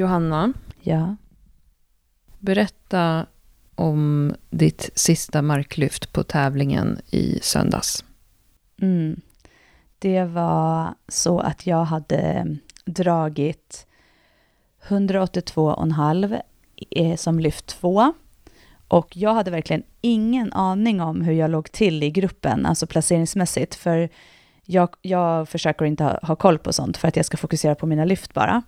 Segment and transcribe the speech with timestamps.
[0.00, 1.16] Johanna, Ja.
[2.38, 3.26] berätta
[3.74, 8.04] om ditt sista marklyft på tävlingen i söndags.
[8.82, 9.20] Mm.
[9.98, 12.46] Det var så att jag hade
[12.84, 13.86] dragit
[14.88, 16.40] 182,5
[16.90, 18.12] eh, som lyft 2.
[18.88, 23.74] Och jag hade verkligen ingen aning om hur jag låg till i gruppen, alltså placeringsmässigt.
[23.74, 24.08] För
[24.64, 27.86] jag, jag försöker inte ha, ha koll på sånt för att jag ska fokusera på
[27.86, 28.62] mina lyft bara.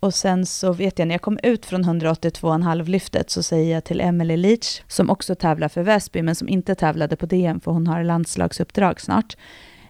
[0.00, 3.84] Och sen så vet jag, när jag kom ut från 182,5 lyftet så säger jag
[3.84, 7.70] till Emily Leach, som också tävlar för Väsby, men som inte tävlade på DM, för
[7.72, 9.36] hon har landslagsuppdrag snart.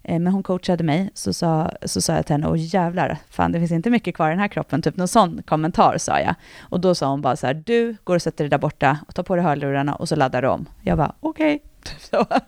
[0.02, 3.52] Eh, men hon coachade mig, så sa, så sa jag till henne, åh jävlar, fan
[3.52, 6.34] det finns inte mycket kvar i den här kroppen, typ någon sån kommentar sa jag.
[6.60, 9.14] Och då sa hon bara så här, du går och sätter dig där borta och
[9.14, 10.66] tar på dig hörlurarna och så laddar du om.
[10.82, 11.62] Jag bara, okej.
[11.82, 12.40] Typ okay.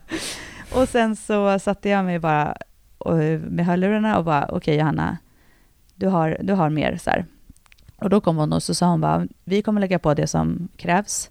[0.75, 2.57] Och sen så satte jag mig bara
[2.99, 5.19] och- med hörlurarna och bara, okej Johanna,
[5.95, 7.25] du har, du har mer så här.
[8.03, 10.69] Och då kom hon och så sa hon bara, vi kommer lägga på det som
[10.77, 11.31] krävs.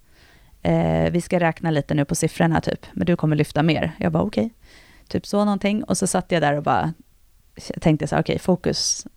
[0.61, 3.91] Eh, vi ska räkna lite nu på siffrorna typ, men du kommer lyfta mer.
[3.97, 4.53] Jag bara okej.
[5.07, 5.83] Typ så någonting.
[5.83, 6.93] Och så satt jag där och bara
[7.81, 9.07] tänkte så här, okej, fokus.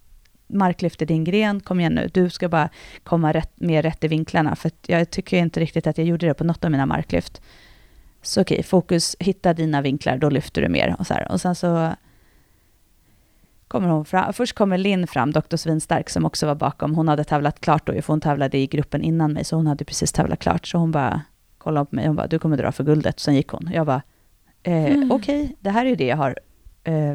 [0.46, 2.11] Marklyft är din gren, kom igen nu.
[2.12, 2.69] Du ska bara
[3.02, 6.34] komma rätt, mer rätt i vinklarna, för jag tycker inte riktigt att jag gjorde det
[6.34, 7.42] på något av mina marklyft.
[8.22, 10.96] Så okej, fokus, hitta dina vinklar, då lyfter du mer.
[10.98, 11.33] Och, så här.
[11.33, 11.94] och sen så
[13.69, 14.33] kommer hon fram.
[14.33, 15.57] Först kommer Linn fram, Dr.
[15.57, 16.95] Svinstark, som också var bakom.
[16.95, 19.84] Hon hade tävlat klart då, för hon tävlade i gruppen innan mig, så hon hade
[19.84, 20.67] precis tävlat klart.
[20.67, 21.20] Så hon bara
[21.59, 23.20] kollade på mig, hon bara, du kommer dra för guldet.
[23.20, 23.70] Sen gick hon.
[23.73, 24.03] Jag bara,
[24.62, 25.12] eh, Mm.
[25.12, 26.39] okej, det här är ju det jag har
[26.85, 27.15] eh,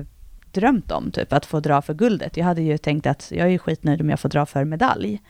[0.52, 2.38] drömt om, typ, att få dra för guldet.
[2.38, 5.22] Jag hade ju tänkt att jag är skitnöjd om jag får dra för medalj.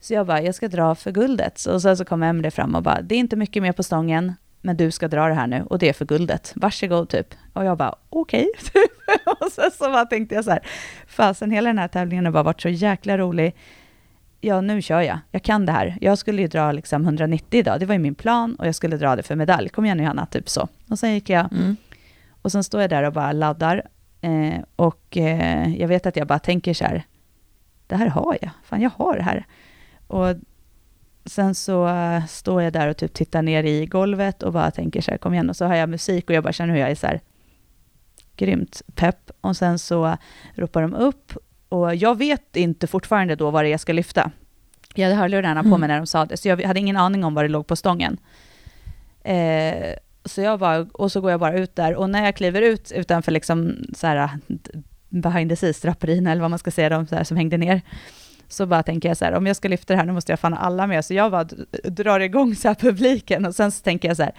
[0.00, 1.64] Så jag bara, jag ska dra för guldet.
[1.66, 4.32] Och sen så kom Emily fram och bara, det är inte mycket mer på stången,
[4.60, 6.52] men du ska dra det här nu och det är för guldet.
[6.56, 7.34] Varsågod typ.
[7.52, 8.48] Och jag bara, okej.
[9.40, 10.60] och sen så bara tänkte jag så här,
[11.06, 13.54] fasen hela den här tävlingen har bara varit så jäkla rolig.
[14.40, 15.18] Ja, nu kör jag.
[15.30, 15.98] Jag kan det här.
[16.00, 18.96] Jag skulle ju dra liksom 190 idag, det var ju min plan och jag skulle
[18.96, 19.68] dra det för medalj.
[19.68, 20.68] Kom igen nu Johanna, typ så.
[20.90, 21.76] Och sen gick jag Mm.
[22.42, 23.82] och sen står jag där och bara laddar.
[24.20, 27.02] Eh, och eh, jag vet att jag bara tänker så här,
[27.86, 28.50] det här har jag.
[28.64, 29.44] Fan, jag har det här.
[30.06, 30.34] Och
[31.24, 35.00] sen så eh, står jag där och typ tittar ner i golvet och bara tänker
[35.00, 35.50] så här, kom igen.
[35.50, 37.20] Och så har jag musik och jag bara känner hur jag är så här,
[38.40, 39.30] grymt pepp.
[39.40, 40.16] Och sen så
[40.54, 41.32] ropar de upp
[41.68, 44.30] och jag vet inte fortfarande då vad det är jag ska lyfta.
[44.94, 45.80] Jag hade hörlurarna på Mm.
[45.80, 47.76] mig när de sa det, så jag hade ingen aning om vad det låg på
[47.76, 48.18] stången.
[49.24, 52.62] Eh, så jag bara, och så går jag bara ut där och när jag kliver
[52.62, 54.30] ut utanför liksom så här
[55.08, 57.80] behind the scenes draperierna eller vad man ska säga, de här som hängde ner,
[58.48, 60.40] så bara tänker jag så här, om jag ska lyfta det här, nu måste jag
[60.40, 61.04] fan alla med.
[61.04, 61.44] Så jag bara
[61.84, 64.32] drar igång så här publiken och sen så tänker jag så här,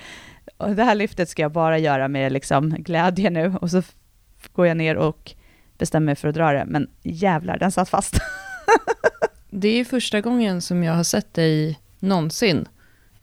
[0.61, 3.53] "Och det här lyftet ska jag bara göra med liksom glädje nu.
[3.61, 3.81] Och så
[4.53, 5.31] går jag ner och
[5.77, 8.19] bestämmer mig för att dra det, men jävlar, den satt fast.
[9.53, 12.67] Det är första gången som jag har sett dig någonsin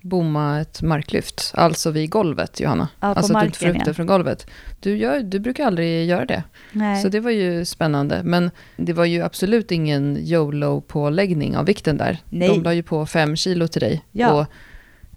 [0.00, 2.88] bomma ett marklyft, alltså vid golvet, Johanna.
[3.00, 3.94] Ja, alltså att du inte får upp det ja.
[3.94, 4.46] från golvet.
[4.80, 7.02] Du, gör, du brukar aldrig göra det, Nej.
[7.02, 8.20] så det var ju spännande.
[8.24, 12.18] Men det var ju absolut ingen YOLO-påläggning av vikten där.
[12.30, 12.48] Nej.
[12.48, 14.04] De la ju på fem kilo till dig.
[14.12, 14.32] Ja.
[14.32, 14.46] Och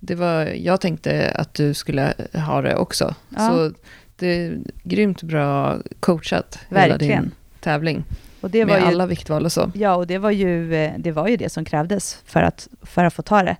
[0.04, 2.14] det var, jag tänkte att du skulle
[2.48, 3.16] ha det också.
[3.30, 3.48] Ja.
[3.50, 3.72] Så
[4.16, 7.24] det är grymt bra coachat, hela Verkligen.
[7.24, 8.04] din tävling.
[8.42, 9.72] och det var med ju, alla viktval och så.
[9.76, 13.04] Ja, och det var, ju, eh, det var ju det som krävdes för att, för
[13.04, 13.56] att få ta det.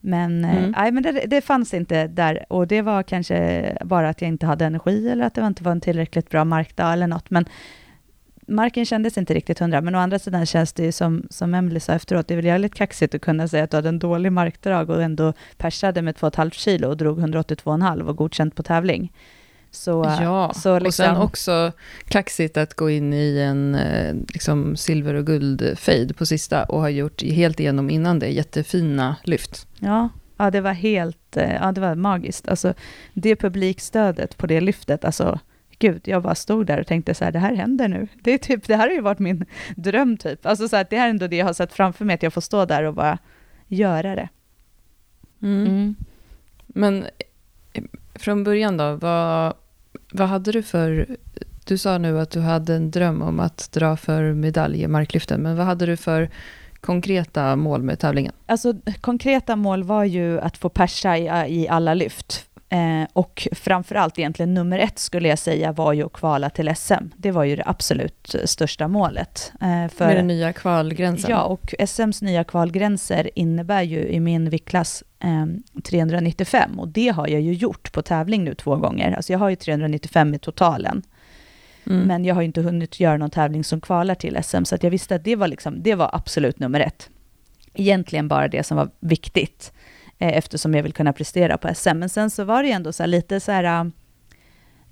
[0.00, 0.70] Men, eh, Mm.
[0.76, 2.44] nej, men det, det fanns inte där.
[2.48, 5.72] Och det var kanske bara att jag inte hade energi eller att det inte var
[5.72, 7.30] en tillräckligt bra markdag eller något.
[7.30, 7.44] Men
[8.46, 9.80] marken kändes inte riktigt hundra.
[9.80, 12.44] Men å andra sidan känns det ju som, som Emily sa efteråt, det är väl
[12.44, 16.14] jävligt kaxigt att kunna säga att du hade en dålig markdrag och ändå persade med
[16.14, 19.12] 2,5 kilo och drog 182,5 och godkänt på tävling.
[19.70, 21.72] Så, Ja, så och sen liksom- också
[22.08, 26.90] kaxigt att gå in i en eh, liksom silver och guldfade på sista och ha
[26.90, 29.66] gjort helt igenom innan det jättefina lyft.
[29.78, 32.48] Ja, ja det var helt eh, ja, det var magiskt.
[32.48, 32.74] Alltså,
[33.12, 35.38] det publikstödet på det lyftet, alltså
[35.78, 38.08] gud, jag bara stod där och tänkte så här, det här händer nu.
[38.22, 39.44] Det, är typ, det här har ju varit min
[39.76, 40.46] dröm typ.
[40.46, 42.32] Alltså så här, det här är ändå det jag har sett framför mig, att jag
[42.32, 43.18] får stå där och bara
[43.66, 44.28] göra det.
[45.42, 45.94] Mm.
[46.66, 47.06] Men
[47.72, 47.84] eh,
[48.14, 49.54] från början då, vad,
[50.12, 51.16] vad hade du för...
[51.64, 55.42] Du sa nu att du hade en dröm om att dra för medalj i marklyften,
[55.42, 56.30] men vad hade du för
[56.80, 58.32] konkreta mål med tävlingen?
[58.46, 62.48] Alltså konkreta mål var ju att få persa i, i alla lyft.
[62.68, 67.04] Eh, och framförallt egentligen nummer ett skulle jag säga var ju att kvala till SM.
[67.16, 69.52] Det var ju det absolut största målet.
[69.60, 71.30] Eh, för, Med den nya kvalgränsen?
[71.30, 75.46] Ja, och SMs nya kvalgränser innebär ju i min viktklass eh,
[75.82, 79.12] 395 och det har jag ju gjort på tävling nu två gånger.
[79.12, 81.02] Alltså jag har ju 395 i totalen.
[81.86, 82.00] Mm.
[82.00, 85.14] Men jag har inte hunnit göra någon tävling som kvalar till SM, så jag visste
[85.14, 87.10] att det var, liksom, det var absolut nummer ett.
[87.74, 89.72] Egentligen bara det som var viktigt,
[90.18, 91.98] eh, eftersom jag vill kunna prestera på SM.
[91.98, 93.90] Men sen så var det ju ändå så här lite så här, äh,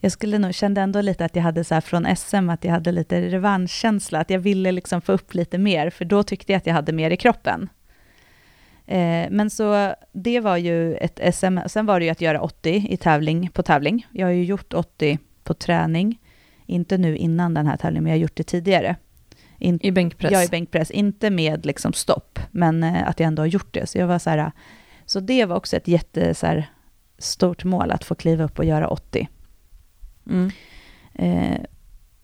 [0.01, 2.73] jag skulle nog, kände ändå lite att jag hade så här från SM, att jag
[2.73, 6.59] hade lite revanschkänsla, att jag ville liksom få upp lite mer, för då tyckte jag
[6.59, 7.69] att jag hade mer i kroppen.
[8.87, 12.87] Eh, men så det var ju ett SM, sen var det ju att göra 80
[12.91, 14.07] i tävling, på tävling.
[14.13, 16.19] Jag har ju gjort 80 på träning,
[16.67, 18.97] inte nu innan den här tävlingen, men jag har gjort det tidigare.
[19.59, 20.33] In, I bänkpress?
[20.33, 23.87] jag i bänkpress, inte med liksom stopp, men eh, att jag ändå har gjort det.
[23.87, 24.53] Så jag var så här,
[25.07, 26.71] så det var också ett jätte så här,
[27.19, 29.29] stort mål, att få kliva upp och göra 80.
[30.27, 30.51] Mm.
[31.15, 31.55] Eh,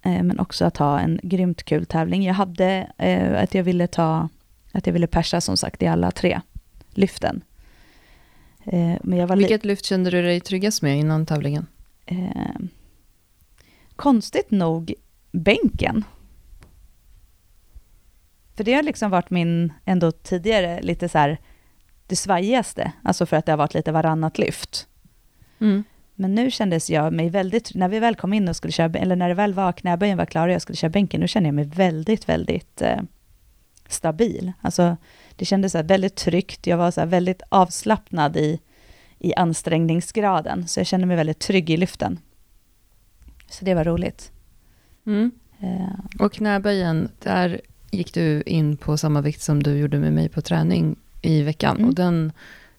[0.02, 2.24] eh, men också att ha en grymt kul tävling.
[2.24, 4.28] Jag hade eh, att jag ville ta,
[4.72, 6.40] att jag ville persa som sagt i alla tre
[6.90, 7.42] lyften.
[8.64, 11.66] Eh, men jag var Vilket lyft kände du dig tryggast med innan tävlingen?
[12.10, 12.60] eh,
[13.96, 14.94] konstigt nog
[15.32, 16.04] bänken.
[18.54, 21.38] För det har liksom varit min, ändå tidigare, lite så här,
[22.10, 22.92] det svajigaste.
[23.02, 24.86] Alltså för att det har varit lite varannat lyft.
[25.60, 25.84] Mm.
[26.14, 29.16] Men nu kändes jag mig väldigt, när vi väl kom in och skulle köra, eller
[29.16, 31.54] när det väl var knäböjen var klar och jag skulle köra bänken, nu kände jag
[31.54, 33.00] mig väldigt, väldigt eh,
[33.88, 34.52] stabil.
[34.60, 34.96] Alltså
[35.36, 38.60] det kändes så väldigt tryggt, jag var så väldigt avslappnad i,
[39.18, 42.18] i ansträngningsgraden, så jag kände mig väldigt trygg i lyften.
[43.48, 44.32] Så det var roligt.
[45.06, 45.30] Mm.
[45.60, 47.60] Eh, Och knäböjen, där
[47.90, 51.76] gick du in på samma vikt som du gjorde med mig på träning i veckan.
[51.76, 51.88] Mm.
[51.88, 52.32] Och den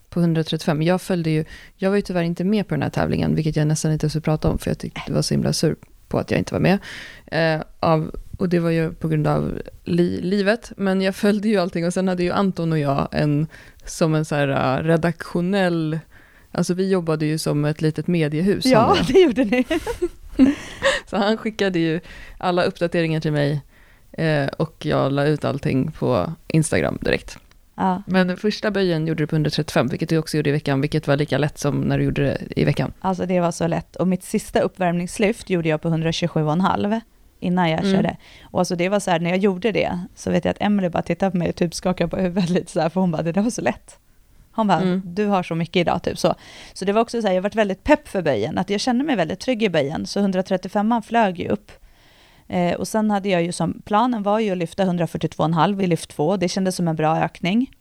[0.09, 0.81] på 135.
[0.81, 1.45] Jag följde ju,
[1.75, 4.21] jag var ju tyvärr inte med på den här tävlingen, vilket jag nästan inte skulle
[4.21, 5.75] prata om, för jag tyckte det var så himla sur
[6.07, 6.79] på att jag inte var med.
[7.25, 11.57] Eh, av, och det var ju på grund av li, livet, men jag följde ju
[11.57, 13.47] allting och sen hade ju Anton och jag en,
[13.85, 15.99] som en så här uh, redaktionell,
[16.51, 18.65] alltså vi jobbade ju som ett litet mediehus.
[18.65, 18.97] jag.
[19.07, 19.65] det gjorde ni.
[21.09, 21.99] Så han skickade ju
[22.37, 23.61] alla uppdateringar till mig
[24.11, 27.37] eh, och jag la ut allting på Instagram direkt.
[27.75, 31.07] Ja, Men första böjen gjorde du på 135, vilket du också gjorde i veckan, vilket
[31.07, 32.93] var lika lätt som när du gjorde det i veckan.
[33.01, 33.95] alltså det var så lätt.
[33.95, 37.01] Och mitt sista uppvärmningslyft gjorde jag på 127,5
[37.39, 37.91] innan jag Mm.
[37.95, 38.17] körde.
[38.43, 40.89] Och alltså det var så här, när jag gjorde det, så vet jag att Emily
[40.89, 43.21] bara tittade på mig och typ skakade på huvudet lite så här, för hon bara,
[43.21, 43.97] det där var så lätt.
[44.51, 45.01] Hon bara, Mm.
[45.05, 46.35] du har så mycket idag, typ så.
[46.73, 49.03] Så det var också så här, jag varit väldigt pepp för böjen, att jag kände
[49.03, 51.71] mig väldigt trygg i böjen, så 135 flög ju upp.
[52.51, 56.09] Eh, och sen hade jag ju som, planen var ju att lyfta 142,5 i lyft
[56.09, 57.71] 2, det kändes som en bra ökning.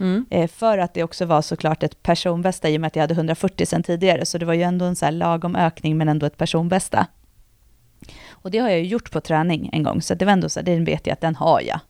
[0.00, 0.26] Mm.
[0.30, 3.14] Eh, för att det också var såklart ett personbästa i och med att jag hade
[3.14, 6.26] 140 sen tidigare, så det var ju ändå en så här lagom ökning men ändå
[6.26, 7.06] ett personbästa.
[8.30, 10.60] Och det har jag ju gjort på träning en gång, så det var ändå så
[10.60, 11.80] här, den vet jag att den har jag.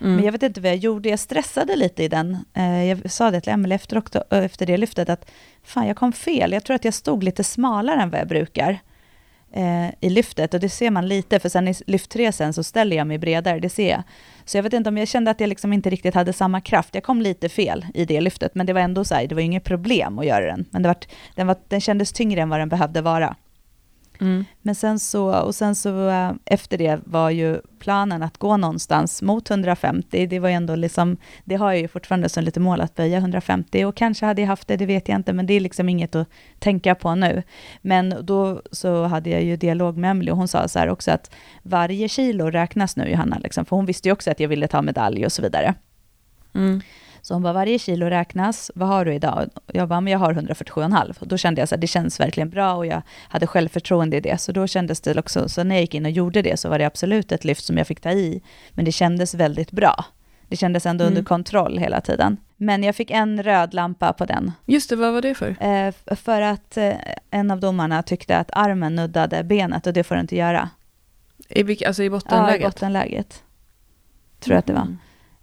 [0.00, 0.14] Mm.
[0.14, 2.36] Men jag vet inte vad jag gjorde, jag stressade lite i den.
[2.54, 5.30] Eh, jag sa det till Emelie efter, också, efter det lyftet, att
[5.62, 8.78] fan jag kom fel, jag tror att jag stod lite smalare än vad jag brukar
[9.52, 10.54] eh, i lyftet.
[10.54, 13.18] Och det ser man lite, för sen i lyft 3 sen så ställer jag mig
[13.18, 14.02] bredare, det ser jag.
[14.44, 16.94] Så jag vet inte om jag kände att jag liksom inte riktigt hade samma kraft.
[16.94, 19.42] Jag kom lite fel i det lyftet, men det var ändå så här, det var
[19.42, 20.64] inget problem att göra den.
[20.70, 20.96] Men det var,
[21.34, 23.36] den, var, den kändes tyngre än vad den behövde vara.
[24.20, 24.44] Mm.
[24.62, 29.22] Men sen så, och sen så eh, efter det var ju planen att gå någonstans
[29.22, 30.26] mot 150.
[30.26, 33.18] Det var ju ändå liksom, det har jag ju fortfarande som lite mål att böja
[33.18, 35.88] 150 och kanske hade jag haft det, det vet jag inte, men det är liksom
[35.88, 37.42] inget att tänka på nu.
[37.82, 41.10] Men då så hade jag ju dialog med Emily och hon sa så här också
[41.10, 41.30] att
[41.62, 44.82] varje kilo räknas nu Johanna, liksom, för hon visste ju också att jag ville ta
[44.82, 45.74] medalj och så vidare.
[46.54, 46.80] Mm.
[47.28, 49.50] Så hon bara, varje kilo räknas, vad har du idag?
[49.66, 51.18] Jag bara, men jag har 147,5.
[51.20, 54.20] Och då kände jag så här, det känns verkligen bra och jag hade självförtroende i
[54.20, 54.40] det.
[54.40, 56.78] Så då kändes det också, så när jag gick in och gjorde det så var
[56.78, 58.42] det absolut ett lyft som jag fick ta i.
[58.70, 60.04] Men det kändes väldigt bra.
[60.48, 61.12] Det kändes ändå Mm.
[61.12, 62.36] under kontroll hela tiden.
[62.56, 64.52] Men jag fick en röd lampa på den.
[64.66, 65.56] Just det, vad var det för?
[65.60, 66.92] Eh, för att eh,
[67.30, 70.68] en av domarna tyckte att armen nuddade benet och det får du inte göra.
[71.48, 72.62] I, alltså i Ja, i bottenläget?
[72.66, 73.42] bottenläget.
[74.40, 74.96] Tror jag att det var.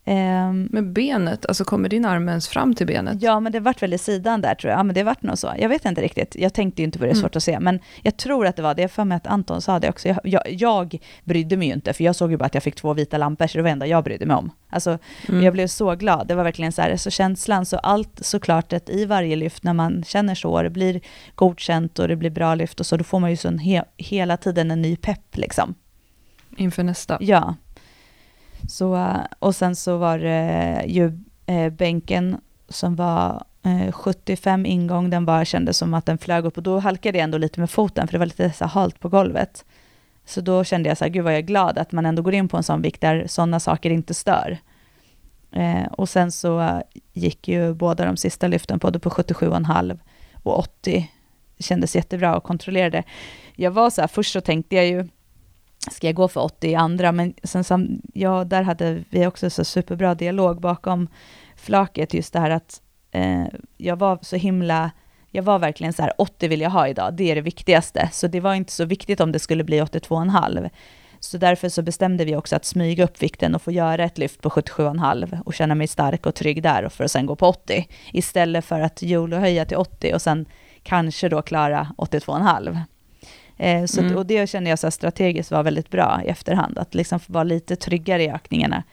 [0.08, 0.18] Mm.
[0.18, 3.22] Ehm, Men benet, alltså kommer din arm ens fram till benet?
[3.22, 4.80] Ja, men det vart väl i sidan där tror jag.
[4.80, 5.54] Ja, men det vart nog så.
[5.60, 6.36] Jag vet inte riktigt.
[6.40, 7.22] Jag tänkte ju inte på det, är Mm.
[7.22, 7.60] svårt att se.
[7.60, 8.82] Men jag tror att det var det.
[8.82, 10.08] Jag för mig att Anton sa det också.
[10.08, 12.76] Jag, jag, jag brydde mig ju inte, för jag såg ju bara att jag fick
[12.76, 14.52] två vita lampor, så det var det enda jag brydde mig om.
[14.70, 14.98] Alltså,
[15.30, 15.44] Mm.
[15.44, 16.28] jag blev så glad.
[16.28, 19.74] Det var verkligen så här, så känslan, så allt såklart att i varje lyft när
[19.74, 21.02] man känner så, det blir
[21.36, 23.84] godkänt och det blir bra lyft och så, då får man ju så en he,
[23.98, 25.76] hela tiden en ny pepp liksom.
[26.58, 27.18] Inför nästa?
[27.22, 27.56] Ja.
[28.70, 32.38] Så, och sen så var det ju eh, bänken
[32.70, 36.80] som var eh, 75 ingång, den bara kändes som att den flög upp och då
[36.80, 39.66] halkade jag ändå lite med foten för det var lite så halt på golvet.
[40.26, 42.34] Så då kände jag så här, gud vad jag är glad att man ändå går
[42.34, 44.58] in på en sån vikt där sådana saker inte stör.
[45.52, 46.82] Eh, och sen så
[47.14, 50.00] gick ju båda de sista lyften både på 77,5
[50.44, 51.12] och 80.
[51.58, 53.04] Det kändes jättebra och kontrollerade.
[53.56, 55.08] Jag var så här, först så tänkte jag ju,
[55.92, 59.50] ska jag gå för 80 i andra, men sen sam, ja, där hade vi också
[59.50, 61.08] så superbra dialog bakom
[61.56, 63.46] flaket, just det här att eh,
[63.78, 64.92] jag var så himla,
[65.32, 68.28] jag var verkligen så här, 80 vill jag ha idag, det är det viktigaste, så
[68.28, 70.70] det var inte så viktigt om det skulle bli 82,5.
[71.20, 74.42] Så därför så bestämde vi också att smyga upp vikten och få göra ett lyft
[74.42, 77.48] på 77,5 och känna mig stark och trygg där och för att sen gå på
[77.48, 77.88] 80.
[78.14, 80.46] Istället för att jolo höja till 80 och sen
[80.84, 82.82] kanske då klara 82,5.
[83.58, 84.18] Eh, så, mm.
[84.18, 87.44] Och det kände jag så strategiskt var väldigt bra i efterhand, att liksom få vara
[87.44, 88.84] lite tryggare i ökningarna.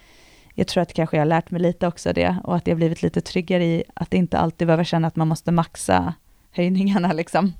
[0.54, 3.02] Jag tror att kanske jag har lärt mig lite också det, och att jag blivit
[3.02, 6.14] lite tryggare i att inte alltid behöva känna att man måste maxa
[6.50, 7.52] höjningarna liksom.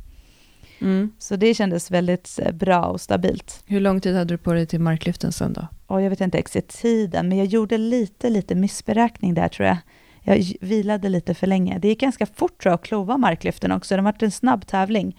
[0.81, 1.13] Mm.
[1.19, 3.63] Så det kändes väldigt eh, bra och stabilt.
[3.67, 5.67] Hur lång tid hade du på dig till marklyften sen då?
[5.87, 9.77] Och jag vet inte exakt tiden, men jag gjorde lite, lite missberäkning där tror jag.
[10.25, 11.79] Jag vilade lite för länge.
[11.79, 13.97] Det gick ganska fort tror jag att klova marklyften också.
[13.97, 15.17] Det var en snabb tävling.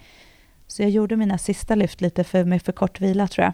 [0.68, 3.54] Så jag gjorde mina sista lyft lite för, med för kort vila tror jag.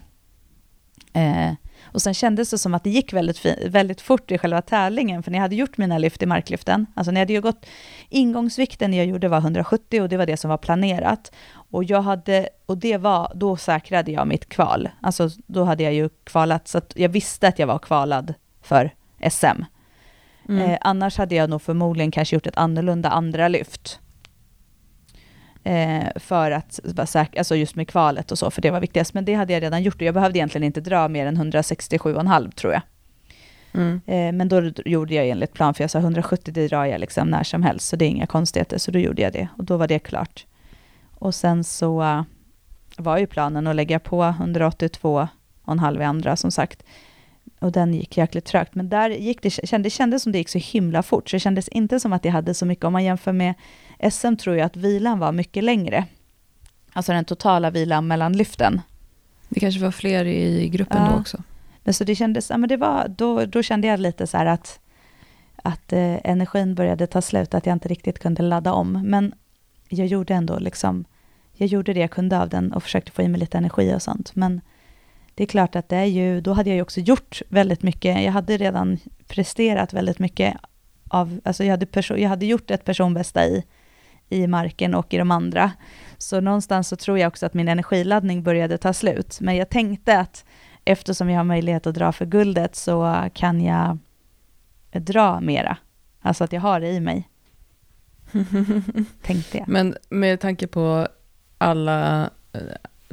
[1.13, 5.23] Eh, och sen kändes det som att det gick väldigt, väldigt fort i själva tävlingen,
[5.23, 7.65] för när jag hade gjort mina lyft i marklyften, alltså när jag hade gått,
[8.09, 11.31] ingångsvikten jag gjorde var 170 och det var det som var planerat.
[11.71, 14.89] Och, jag hade, och det var, då säkrade jag mitt kval.
[15.01, 18.91] Alltså då hade jag ju kvalat, så att jag visste att jag var kvalad för
[19.29, 19.63] SM.
[20.49, 20.71] Mm.
[20.71, 23.99] Eh, annars hade jag nog förmodligen kanske gjort ett annorlunda andra lyft.
[25.63, 29.13] Eh, för att vara säker, alltså just med kvalet och så, för det var viktigast.
[29.13, 32.51] Men det hade jag redan gjort och jag behövde egentligen inte dra mer än 167,5
[32.51, 32.81] tror jag.
[33.71, 34.01] Mm.
[34.05, 37.27] Eh, men då gjorde jag enligt plan, för jag sa 170 det drar jag liksom
[37.27, 38.77] när som helst, så det är inga konstigheter.
[38.77, 40.45] Så då gjorde jag det och då var det klart.
[41.15, 42.21] Och sen så uh,
[42.97, 46.83] var ju planen att lägga på 182,5 i andra som sagt.
[47.59, 48.75] Och den gick jäkligt trögt.
[48.75, 51.67] Men där gick det, det kändes som det gick så himla fort, så det kändes
[51.67, 52.85] inte som att jag hade så mycket.
[52.85, 53.53] Om man jämför med
[54.11, 56.05] SM tror jag att vilan var mycket längre.
[56.93, 58.81] Alltså den totala vilan mellan lyften.
[59.49, 61.11] Det kanske var fler i gruppen ja.
[61.11, 61.43] då också.
[61.91, 64.79] Så det kändes, ja, men det var, då, då kände jag lite så här att,
[65.55, 68.91] att eh, energin började ta slut, att jag inte riktigt kunde ladda om.
[68.91, 69.33] Men
[69.89, 71.05] jag gjorde ändå liksom,
[71.53, 74.01] jag gjorde det jag kunde av den och försökte få i mig lite energi och
[74.01, 74.35] sånt.
[74.35, 74.61] Men
[75.35, 78.23] det är klart att det är ju, då hade jag ju också gjort väldigt mycket.
[78.23, 80.57] Jag hade redan presterat väldigt mycket
[81.07, 83.63] av, alltså jag hade, perso- jag hade gjort ett personbästa i,
[84.29, 85.71] i marken och i de andra.
[86.17, 89.37] Så någonstans så tror jag också att min energiladdning började ta slut.
[89.41, 90.45] Men jag tänkte att
[90.85, 93.97] eftersom jag har möjlighet att dra för guldet så kan jag
[94.91, 95.77] dra mera.
[96.21, 97.29] Alltså att jag har det i mig.
[99.21, 99.67] Tänkte jag.
[99.67, 101.07] Men med tanke på
[101.57, 102.61] alla eh,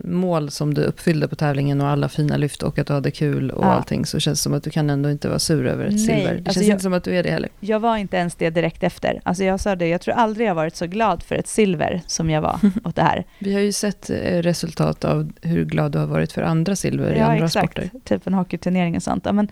[0.05, 3.50] mål som du uppfyllde på tävlingen och alla fina lyft och att du hade kul
[3.50, 3.69] och ja.
[3.69, 6.00] allting så känns det som att du kan ändå inte vara sur över ett Nej,
[6.00, 6.35] silver.
[6.35, 7.49] Det alltså känns jag, inte som att du är det heller.
[7.61, 9.21] Jag var inte ens det direkt efter.
[9.23, 12.31] Alltså jag sa det, jag tror aldrig jag varit så glad för ett silver som
[12.31, 13.25] jag var åt det här.
[13.38, 17.11] Vi har ju sett eh, resultat av hur glad du har varit för andra silver
[17.11, 17.73] ja, i andra exakt.
[17.73, 17.91] sporter.
[18.05, 19.26] typ en hockeyturnering och sånt.
[19.26, 19.49] Ja, men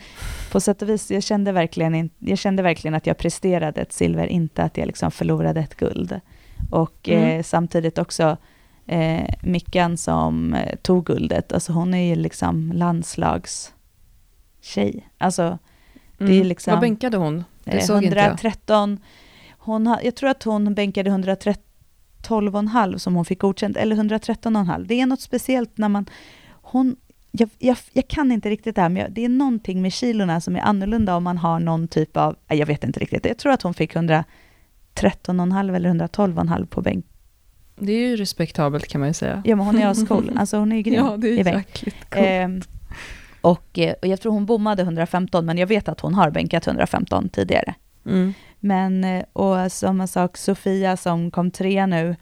[0.52, 4.26] på sätt och vis, jag kände, verkligen, jag kände verkligen att jag presterade ett silver,
[4.26, 6.20] inte att jag liksom förlorade ett guld.
[6.70, 7.38] Och mm.
[7.38, 8.36] eh, samtidigt också
[8.86, 15.08] eh, Mickan som eh, tog guldet, alltså hon är ju liksom landslagstjej.
[15.18, 15.58] Alltså,
[16.18, 16.46] det är mm.
[16.46, 16.70] liksom...
[16.70, 17.44] Vad bänkade hon?
[17.64, 19.08] Det såg 113, inte jag.
[19.58, 24.84] Hon ha, jag tror att hon bänkade 112,5 som hon fick godkänt, eller 113,5.
[24.86, 26.06] Det är något speciellt när man...
[26.50, 26.96] Hon,
[27.30, 30.56] jag, jag, jag, kan inte riktigt det här, men det är någonting med kilorna som
[30.56, 32.36] är annorlunda om man har någon typ av...
[32.48, 33.26] Jag vet inte riktigt.
[33.26, 37.06] Jag tror att hon fick 113,5 eller 112,5 på bänk
[37.76, 39.42] det är ju respektabelt kan man ju säga.
[39.44, 40.30] Ja, men hon är ascool.
[40.36, 40.94] Alltså hon är ju grym.
[40.94, 42.26] Ja, det är jäkligt coolt.
[42.26, 42.60] Ehm,
[43.40, 46.66] och, eh, och jag tror hon bommade 115, men jag vet att hon har bänkat
[46.66, 47.74] 115 tidigare.
[48.06, 48.34] Mm.
[48.60, 52.16] Men, eh, och samma sak, Sofia som kom tre nu.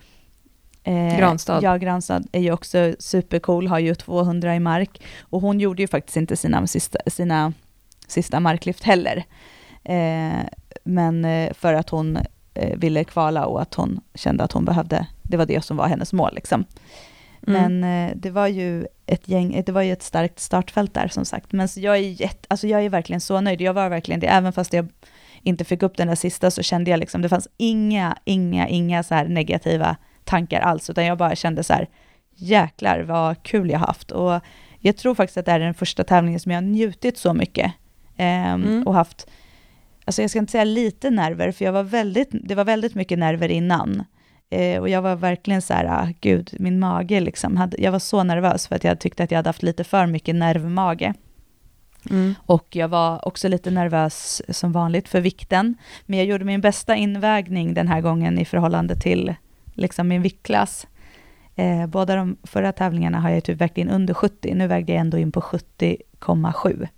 [0.84, 1.62] Eh, Granstad.
[1.62, 5.02] Ja, Granstad är ju också supercool, har ju 200 i mark.
[5.20, 7.52] Och hon gjorde ju faktiskt inte sina sista, sina
[8.06, 9.24] sista marklyft heller.
[9.84, 10.44] Eh,
[10.84, 12.18] men eh, för att hon
[12.54, 16.12] ville kvala och att hon kände att hon behövde, det var det som var hennes
[16.12, 16.34] mål.
[16.34, 16.64] Liksom.
[17.46, 17.80] Mm.
[17.80, 21.24] Men eh, det var ju ett gäng, det var ju ett starkt startfält där som
[21.24, 21.52] sagt.
[21.52, 24.52] Men jag är, jätt, alltså jag är verkligen så nöjd, jag var verkligen det, även
[24.52, 24.88] fast jag
[25.42, 29.02] inte fick upp den där sista så kände jag liksom, det fanns inga, inga, inga
[29.02, 31.88] så här negativa tankar alls, utan jag bara kände så här,
[32.34, 34.10] jäklar vad kul jag haft.
[34.10, 34.40] Och
[34.78, 37.72] jag tror faktiskt att det är den första tävlingen som jag har njutit så mycket.
[38.16, 38.86] Eh, mm.
[38.86, 39.26] Och haft
[40.04, 43.18] alltså jag ska inte säga lite nerver, för jag var väldigt, det var väldigt mycket
[43.18, 44.04] nerver innan.
[44.50, 47.98] Eh, och jag var verkligen så här, ah, gud, min mage liksom, hade, jag var
[47.98, 51.12] så nervös för att jag tyckte att jag hade haft lite för mycket nervmage.
[52.10, 52.34] Mm.
[52.46, 55.74] Och jag var också lite nervös som vanligt för vikten.
[56.06, 59.34] Men jag gjorde min bästa invägning den här gången i förhållande till
[59.74, 60.86] liksom min viktklass.
[61.54, 64.54] Eh, båda de förra tävlingarna har jag typ vägt in under 70.
[64.54, 66.88] Nu vägde jag ändå in på 70,7.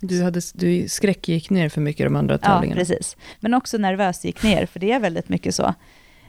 [0.00, 2.80] Du, hade, du skräckgick ner för mycket de andra tävlingarna.
[2.80, 3.16] Ja, precis.
[3.40, 5.74] Men också nervöst gick ner, för det är väldigt mycket så.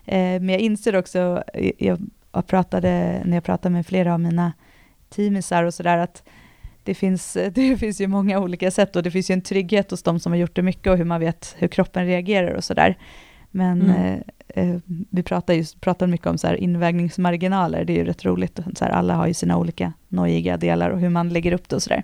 [0.05, 1.43] Eh, men jag inser också,
[1.77, 1.99] jag
[2.47, 4.53] pratade, när jag pratade med flera av mina
[5.09, 6.23] teamisar och sådär, att
[6.83, 10.03] det finns, det finns ju många olika sätt och det finns ju en trygghet hos
[10.03, 12.97] de som har gjort det mycket och hur man vet hur kroppen reagerar och sådär.
[13.51, 13.95] Men mm.
[13.95, 18.25] eh, eh vi pratar, just, pratar mycket om så här invägningsmarginaler, det är ju rätt
[18.25, 18.59] roligt.
[18.75, 21.75] Så här, alla har ju sina olika nojiga delar och hur man lägger upp det
[21.75, 22.03] och sådär.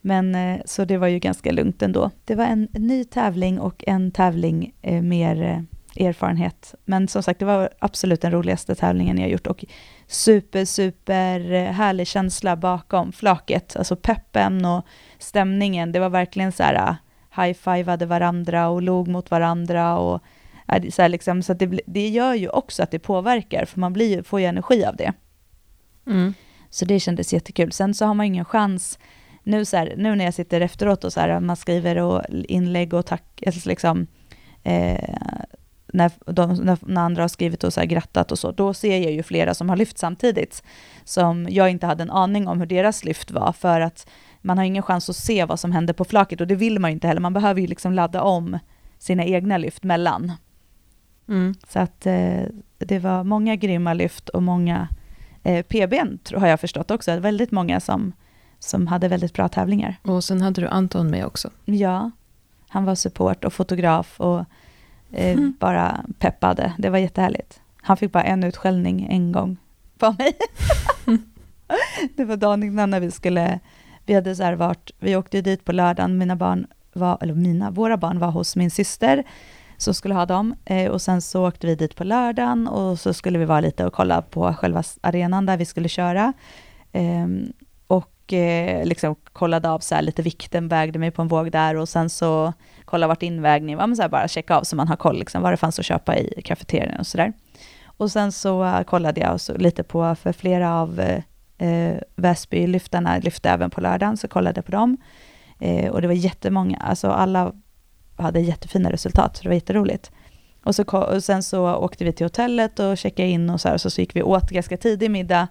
[0.00, 2.10] Men eh, så det var ju ganska lugnt ändå.
[2.24, 6.74] Det var en ny tävling och en tävling eh, mer eh, erfarenhet.
[6.84, 9.64] Men som sagt, det var absolut den roligaste tävlingen jag gjort och
[10.06, 11.40] super, super
[11.72, 13.76] härlig känsla bakom flaket.
[13.76, 14.86] Alltså peppen och
[15.18, 15.92] stämningen.
[15.92, 16.94] Det var verkligen så här uh,
[17.42, 20.22] high-fivade varandra och log mot varandra och
[20.90, 24.40] så, liksom, så det, det gör ju också att det påverkar, för man blir, får
[24.40, 25.12] ju energi av det.
[26.06, 26.34] Mm.
[26.70, 27.72] Så det kändes jättekul.
[27.72, 28.98] Sen så har man ingen chans,
[29.42, 32.94] nu, så här, nu när jag sitter efteråt och så här, man skriver och inlägg
[32.94, 34.06] och tack, alltså liksom,
[34.62, 35.14] eh,
[35.92, 39.22] när, de, när andra har skrivit och så grattat och så, då ser jag ju
[39.22, 40.62] flera som har lyft samtidigt,
[41.04, 44.08] som jag inte hade en aning om hur deras lyft var, för att
[44.42, 46.90] man har ingen chans att se vad som händer på flaket, och det vill man
[46.90, 48.58] ju inte heller, man behöver ju liksom ladda om
[48.98, 50.32] sina egna lyft mellan.
[51.28, 51.54] Mm.
[51.68, 52.42] Så att eh,
[52.78, 54.88] det var många grymma lyft och många
[55.42, 58.12] eh, PBn, har jag förstått också, väldigt många som,
[58.60, 59.96] som hade väldigt bra tävlingar.
[60.02, 61.50] Och sen hade du Anton med också.
[61.64, 62.10] Ja,
[62.68, 64.38] han var support och fotograf och
[65.12, 65.54] eh, mm.
[65.60, 66.72] bara peppade.
[66.78, 67.60] Det var jättehärligt.
[67.76, 69.56] Han fick bara en utskällning en gång
[69.98, 70.32] på mig.
[72.16, 73.60] det var dagen innan när vi skulle,
[74.06, 77.70] vi hade så här varit, vi åkte dit på lördagen, mina barn var, eller mina,
[77.70, 79.24] våra barn var hos min syster
[79.76, 80.54] som skulle ha dem.
[80.64, 83.86] Eh, och sen så åkte vi dit på lördagen och så skulle vi vara lite
[83.86, 86.32] och kolla på själva arenan där vi skulle köra.
[86.92, 87.26] Eh,
[88.30, 91.76] och eh, liksom kollade av så här lite vikten, vägde mig på en våg där
[91.76, 92.52] och sen så
[92.84, 95.42] kollade vart invägning var, men så här bara checka av så man har koll liksom,
[95.42, 97.32] vad det fanns att köpa i kafeterian och sådär.
[97.86, 101.22] Och sen så uh, kollade jag så lite på, för flera av eh,
[101.68, 104.96] eh Väsby-lyftarna lyfte även på lördagen, så kollade jag på dem.
[105.60, 107.52] Eh, och det var jättemånga, alltså alla
[108.16, 110.10] hade jättefina resultat, så det var jätteroligt.
[110.64, 113.74] Och, så, och sen så åkte vi till hotellet och checkade in och så här,
[113.74, 115.48] och så, så gick vi åt ganska tidig middag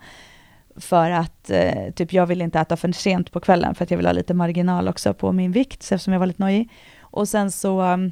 [0.80, 3.98] för att eh, typ jag vill inte äta för sent på kvällen för att jag
[3.98, 6.70] vill ha lite marginal också på min vikt eftersom jag var lite nojig.
[7.02, 8.12] Och sen så, mm,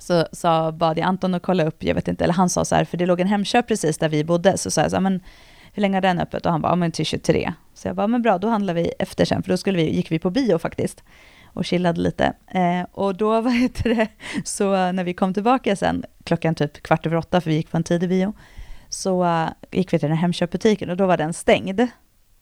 [0.00, 2.74] så, så bad jag Anton att kolla upp, jag vet inte, eller han sa så
[2.74, 5.00] här, för det låg en Hemköp precis där vi bodde, så sa jag så här,
[5.00, 5.20] men
[5.72, 6.46] hur länge är den öppet?
[6.46, 7.52] Och han bara, ja men till 23.
[7.74, 10.10] Så jag bara, men bra, då handlar vi efter sen, för då skulle vi, gick
[10.10, 11.02] vi på bio faktiskt
[11.52, 12.32] och chillade lite.
[12.46, 14.08] Eh, och då, vad heter det,
[14.44, 17.76] så när vi kom tillbaka sen, klockan typ kvart över åtta, för vi gick på
[17.76, 18.32] en tidig bio,
[18.90, 21.80] så uh, gick vi till den här Hemköpbutiken och då var den stängd.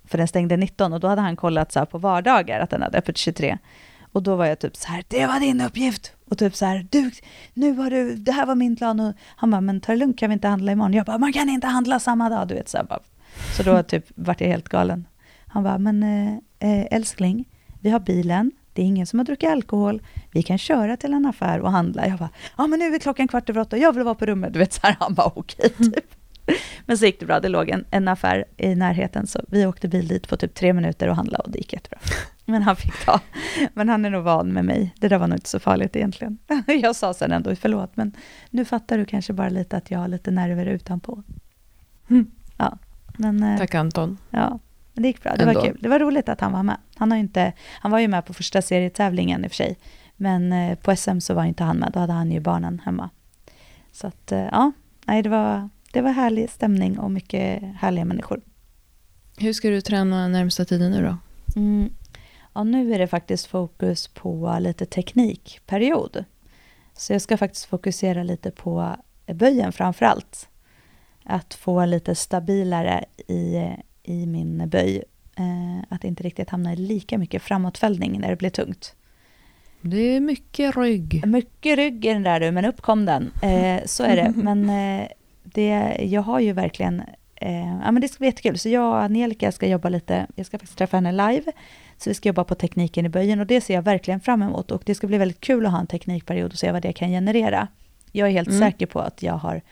[0.04, 2.98] För den stängde 19 och då hade han kollat så på vardagar att den hade
[2.98, 3.58] öppet 23.
[4.12, 6.12] Och då var jag typ så här, det var din uppgift.
[6.30, 7.10] Och typ så här, du,
[7.54, 9.00] nu har du, det här var min plan.
[9.00, 10.92] Och han bara, men ta det lugnt, kan vi inte handla imorgon?
[10.92, 12.68] Jag bara, man kan inte handla samma dag, du vet.
[12.68, 13.00] Så, här, bara.
[13.56, 15.06] så då typ vart jag helt galen.
[15.46, 16.02] Han bara, men
[16.58, 17.48] äh, älskling,
[17.80, 21.26] vi har bilen, det är ingen som har druckit alkohol, vi kan köra till en
[21.26, 22.06] affär och handla.
[22.06, 24.52] Jag bara, ja men nu är klockan kvart över åtta, jag vill vara på rummet.
[24.52, 26.14] Du vet så här, han bara okej okay, typ.
[26.86, 29.88] Men så gick det bra, det låg en, en affär i närheten, så vi åkte
[29.88, 31.98] bil dit på typ tre minuter och handlade och det gick jättebra.
[32.44, 33.20] Men han fick ta.
[33.74, 34.94] Men han är nog van med mig.
[35.00, 36.38] Det där var nog inte så farligt egentligen.
[36.66, 38.12] Jag sa sen ändå, förlåt, men
[38.50, 41.22] nu fattar du kanske bara lite att jag har lite nerver utanpå.
[42.10, 42.30] Mm.
[42.56, 42.78] Ja,
[43.18, 44.18] men, eh, Tack Anton.
[44.30, 44.58] Ja,
[44.94, 45.36] men det gick bra.
[45.36, 45.60] Det ändå.
[45.60, 45.78] var kul.
[45.80, 46.76] Det var roligt att han var med.
[46.94, 49.78] Han, har inte, han var ju med på första serietävlingen i och för sig.
[50.16, 51.90] Men eh, på SM så var inte han med.
[51.92, 53.10] Då hade han ju barnen hemma.
[53.92, 54.72] Så att, eh, ja,
[55.06, 58.40] nej, det var, det var härlig stämning och mycket härliga människor.
[59.38, 61.16] Hur ska du träna närmsta tiden nu då?
[61.60, 61.90] Mm.
[62.54, 66.24] Ja, nu är det faktiskt fokus på lite teknikperiod.
[66.92, 70.48] Så jag ska faktiskt fokusera lite på böjen framför allt.
[71.24, 75.02] Att få lite stabilare i, i min böj.
[75.36, 78.94] Eh, att inte riktigt hamna i lika mycket framåtfällning när det blir tungt.
[79.80, 81.26] Det är mycket rygg.
[81.26, 83.30] Mycket rygg i den där du, men upp kom den.
[83.42, 84.32] Eh, så är det.
[84.36, 85.08] Men eh,
[85.54, 87.02] det, jag har ju verkligen...
[87.40, 88.58] Eh, ja, men det ska bli jättekul.
[88.58, 91.52] Så jag och Angelica ska jobba lite, jag ska faktiskt träffa henne live.
[91.96, 94.70] Så vi ska jobba på tekniken i böjen och det ser jag verkligen fram emot.
[94.70, 97.08] Och det ska bli väldigt kul att ha en teknikperiod och se vad det kan
[97.08, 97.68] generera.
[98.12, 98.60] Jag är helt mm.
[98.60, 99.62] säker på att jag har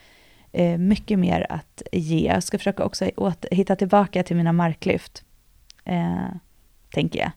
[0.53, 2.27] eh, mycket mer att ge.
[2.27, 5.25] Jag ska försöka också åter, hitta tillbaka till mina marklyft,
[5.85, 6.29] eh,
[6.91, 7.31] tänker jag.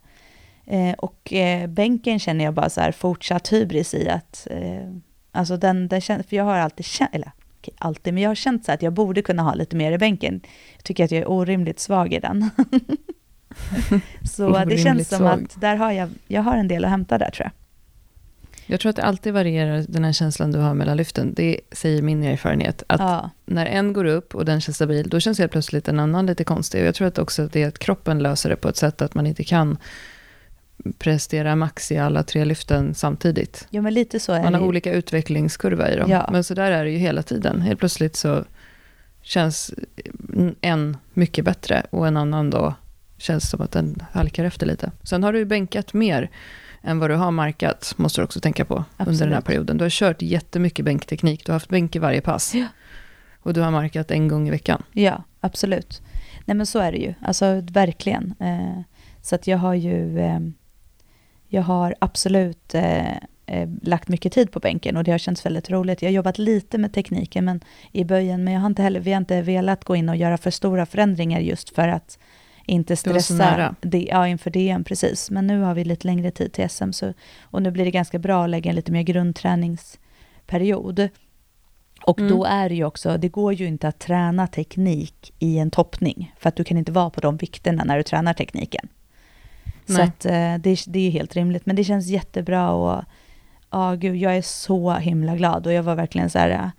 [0.70, 4.94] Eh, och eh, bänken känner jag bara så här fortsatt hybris i att, eh,
[5.32, 7.32] alltså den, den känner, för jag har alltid känt, eller
[7.78, 10.42] alltid, men jag har känt så att jag borde kunna ha lite mer i bänken.
[10.76, 12.50] Jag tycker att jag är orimligt svag i den.
[14.24, 15.44] så det känns som svag.
[15.44, 17.52] att där har jag, jag har en del att hämta där tror jag.
[18.72, 21.34] Jag tror att det alltid varierar, den här känslan du har mellan lyften.
[21.34, 22.84] Det säger min erfarenhet.
[22.88, 23.30] Att ja.
[23.46, 26.44] när en går upp och den känns stabil, då känns helt plötsligt en annan lite
[26.44, 26.82] konstig.
[26.82, 29.14] Och jag tror att också det är att kroppen löser det på ett sätt att
[29.14, 29.78] man inte kan
[30.98, 33.68] prestera max i alla tre lyften samtidigt.
[33.70, 34.68] Jo, men lite så är Man har det.
[34.68, 36.12] olika utvecklingskurva i dem.
[36.12, 36.30] Ja.
[36.32, 37.62] Men så där är det ju hela tiden.
[37.62, 38.44] Helt plötsligt så
[39.22, 39.74] känns
[40.62, 42.74] en mycket bättre och en annan då
[43.18, 44.92] känns som att den halkar efter lite.
[45.04, 46.30] Sen har du bänkat mer
[46.82, 49.08] än vad du har markat, måste du också tänka på Absolut.
[49.08, 49.78] under den här perioden.
[49.78, 52.56] Du har kört jättemycket bänkteknik, du har haft bänk i varje pass.
[52.56, 52.66] Ja.
[53.42, 54.84] Och du har markat en gång i veckan.
[54.92, 56.02] Ja, absolut.
[56.46, 58.34] Nej men så är det ju, alltså verkligen.
[58.40, 58.82] Eh,
[59.22, 60.40] så att jag har ju, eh,
[61.50, 65.70] jag har absolut eh, eh, lagt mycket tid på bänken och det har känts väldigt
[65.70, 66.02] roligt.
[66.02, 69.12] Jag har jobbat lite med tekniken men, i böjen, men jag har inte heller, vi
[69.12, 72.20] har inte velat gå in och göra för stora förändringar just för att
[72.66, 75.32] inte stressa det, ja, inför DM, precis.
[75.32, 78.20] Men nu har vi lite längre tid till SM, så, och nu blir det ganska
[78.20, 81.10] bra att lägga en lite mer grundträningsperiod.
[82.06, 82.32] Och mm.
[82.32, 86.34] då är det ju också, det går ju inte att träna teknik i en toppning,
[86.38, 88.88] för att du kan inte vara på de vikterna när du tränar tekniken.
[89.90, 89.98] Nej.
[89.98, 93.04] Så att, eh, det, det är ju helt rimligt, men det känns jättebra och
[93.72, 96.72] ja, gud, jag är så himla glad och jag var verkligen så här,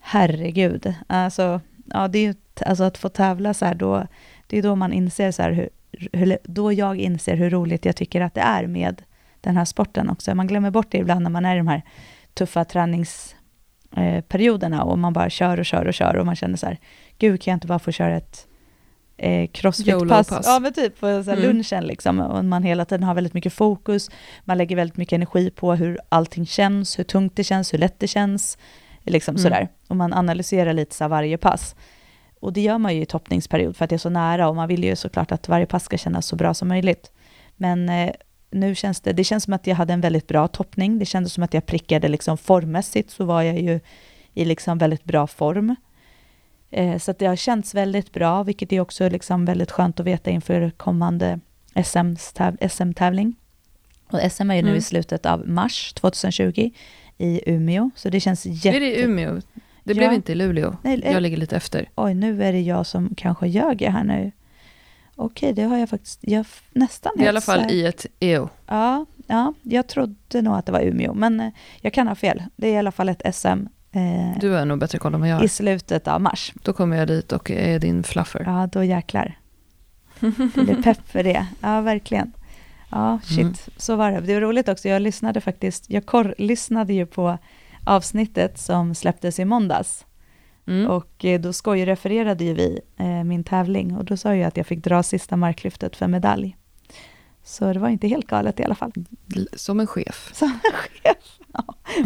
[0.00, 2.34] herregud, alltså, ja, det är ju,
[2.66, 4.06] alltså att få tävla så här då,
[4.46, 5.68] det är då man inser så här hur,
[6.12, 9.02] hur, då jag inser hur roligt jag tycker att det är med
[9.40, 10.34] den här sporten också.
[10.34, 11.82] Man glömmer bort det ibland när man är i de här
[12.34, 16.78] tuffa träningsperioderna och man bara kör och kör och kör och man känner så här,
[17.18, 18.46] gud kan jag inte bara få köra ett
[19.16, 20.42] eh, crossfit-pass?
[20.44, 21.42] Ja, men typ på så mm.
[21.42, 22.20] lunchen liksom.
[22.20, 24.10] Och man hela tiden har väldigt mycket fokus,
[24.44, 28.00] man lägger väldigt mycket energi på hur allting känns, hur tungt det känns, hur lätt
[28.00, 28.58] det känns,
[29.04, 29.42] liksom mm.
[29.42, 29.68] sådär.
[29.88, 31.76] Och man analyserar lite så varje pass.
[32.40, 34.68] Och det gör man ju i toppningsperiod för att det är så nära och man
[34.68, 37.12] vill ju såklart att varje pass ska kännas så bra som möjligt.
[37.56, 38.12] Men eh,
[38.50, 40.98] nu känns det, det känns som att jag hade en väldigt bra toppning.
[40.98, 43.80] Det kändes som att jag prickade liksom formmässigt så var jag ju
[44.34, 45.76] i liksom väldigt bra form.
[46.76, 50.06] Eh, så att det har känts väldigt bra, vilket är också liksom väldigt skönt att
[50.06, 51.40] veta inför kommande
[52.68, 53.36] SM-tävling.
[54.10, 54.78] Och SM är ju nu mm.
[54.78, 56.70] i slutet av mars 2020
[57.18, 58.76] i Umeå, så det känns jätte...
[58.76, 59.40] Är det i Umeå?
[59.84, 59.94] Det ja.
[59.94, 60.76] blev inte i Luleå.
[60.82, 61.88] Nej, jag ligger lite efter.
[61.94, 64.32] Oj, nu är det jag som kanske ljög här nu.
[65.14, 68.48] Okej, det har jag faktiskt jag nästan I alla fall i ett EU.
[68.66, 72.42] Ja, ja, jag trodde nog att det var Umeå, men eh, jag kan ha fel.
[72.56, 73.66] Det är i alla fall ett SM.
[73.96, 75.44] Eh, du har nog bättre koll än vad jag har.
[75.44, 76.52] I slutet av mars.
[76.62, 78.42] Då kommer jag dit och är din fluffer.
[78.46, 79.38] Ja, då jäklar.
[80.20, 81.46] Det blir pepp för det.
[81.60, 82.32] Ja, verkligen.
[82.90, 83.38] Ja, shit.
[83.38, 83.54] Mm.
[83.76, 84.20] Så var det.
[84.20, 84.88] Det var roligt också.
[84.88, 87.38] Jag lyssnade faktiskt, jag kor- lyssnade ju på
[87.84, 90.06] avsnittet som släpptes i måndags.
[90.66, 90.90] Mm.
[90.90, 94.66] Och eh, då skojrefererade ju vi eh, min tävling och då sa jag att jag
[94.66, 96.56] fick dra sista marklyftet för medalj.
[97.44, 98.92] Så det var inte helt galet i alla fall.
[99.52, 100.30] Som en chef.
[100.34, 101.38] Som en chef.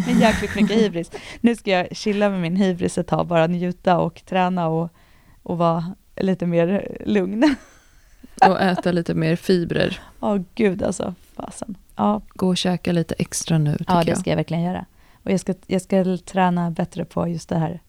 [0.06, 1.10] Med jäkligt mycket hybris.
[1.40, 4.90] Nu ska jag chilla med min hybris ett tag, bara njuta och träna och,
[5.42, 7.56] och vara lite mer lugn.
[8.42, 10.00] Och äta lite mer fibrer.
[10.20, 11.14] Ja, oh, gud alltså.
[11.36, 11.76] Fasen.
[11.96, 12.22] Ja.
[12.28, 14.00] Gå och käka lite extra nu, tycker jag.
[14.00, 14.86] Ja, det ska jag verkligen göra.
[15.24, 17.80] Och jag ska, jag ska träna bättre på just det här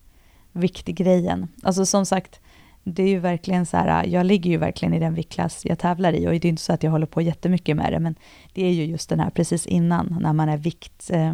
[0.51, 1.47] viktgrejen.
[1.63, 2.39] Alltså som sagt,
[2.83, 6.13] det är ju verkligen så här, jag ligger ju verkligen i den viktklass jag tävlar
[6.13, 8.15] i och det är inte så att jag håller på jättemycket med det, men
[8.53, 11.33] det är ju just den här precis innan, när man är vikt, eh,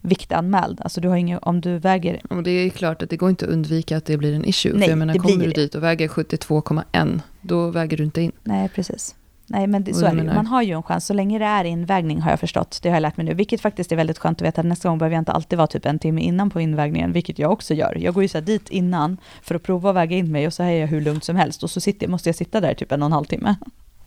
[0.00, 0.80] viktanmäld.
[0.80, 2.20] Alltså du har ingen, om du väger...
[2.30, 4.72] Och det är klart att det går inte att undvika att det blir en issue.
[4.72, 8.32] Nej, för jag menar, kommer du dit och väger 72,1, då väger du inte in.
[8.44, 9.14] Nej, precis.
[9.52, 11.64] Nej, men det, så är det Man har ju en chans, så länge det är
[11.64, 12.78] invägning har jag förstått.
[12.82, 14.62] Det har jag lärt mig nu, vilket faktiskt är väldigt skönt att veta.
[14.62, 17.52] Nästa gång behöver jag inte alltid vara typ en timme innan på invägningen, vilket jag
[17.52, 17.96] också gör.
[18.00, 20.62] Jag går ju så dit innan för att prova att väga in mig och så
[20.62, 23.02] är jag hur lugnt som helst och så sitter, måste jag sitta där typ en
[23.02, 23.56] och en halv timme.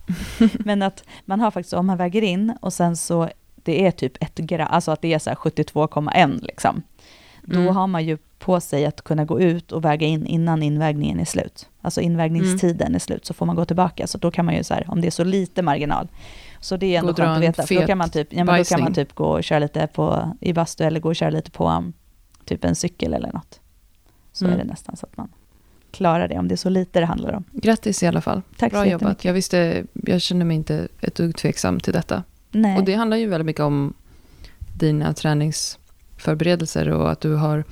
[0.53, 4.23] men att man har faktiskt, om man väger in och sen så, det är typ
[4.23, 6.83] ett gram, alltså att det är så 72,1 liksom.
[7.41, 7.75] Då mm.
[7.75, 11.25] har man ju på sig att kunna gå ut och väga in innan invägningen är
[11.25, 11.69] slut.
[11.81, 12.95] Alltså invägningstiden mm.
[12.95, 14.07] är slut, så får man gå tillbaka.
[14.07, 16.07] Så då kan man ju så här, om det är så lite marginal.
[16.59, 18.63] Så det är ändå skönt att veta, för då kan man typ, ja, men då
[18.63, 21.51] kan man typ gå och köra lite på, i bastu eller gå och köra lite
[21.51, 21.93] på um,
[22.45, 23.59] typ en cykel eller något.
[24.33, 24.59] Så mm.
[24.59, 25.29] är det nästan så att man
[25.91, 27.43] klarar det, om det är så lite det handlar om.
[27.51, 28.41] Grattis i alla fall.
[28.57, 29.25] Tack Bra jobbat.
[29.25, 32.23] Jag visste, jag känner mig inte ett dugg tveksam till detta.
[32.51, 32.77] Nej.
[32.77, 33.93] Och det handlar ju väldigt mycket om
[34.77, 37.63] dina träningsförberedelser och att du har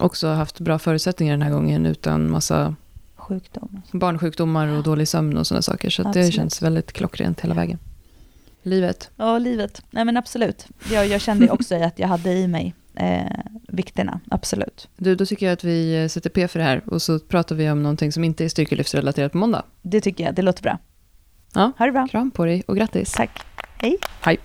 [0.00, 2.74] också haft bra förutsättningar den här gången utan massa
[3.16, 3.82] Sjukdom.
[3.92, 5.90] barnsjukdomar och dålig sömn och sådana saker.
[5.90, 7.78] Så det känns väldigt klockrent hela vägen.
[8.62, 9.10] Livet.
[9.16, 9.82] Ja, livet.
[9.90, 10.66] Nej men absolut.
[10.90, 14.88] Jag, jag kände också att jag hade i mig eh, vikterna, absolut.
[14.96, 17.70] Du, då tycker jag att vi sätter P för det här och så pratar vi
[17.70, 19.62] om någonting som inte är styrkelyftsrelaterat på måndag.
[19.82, 20.78] Det tycker jag, det låter bra.
[21.54, 21.72] Ja.
[21.78, 22.08] Ha det bra.
[22.08, 23.12] Kram på dig och grattis.
[23.12, 23.40] Tack.
[23.78, 23.98] Hej.
[24.20, 24.38] Hej.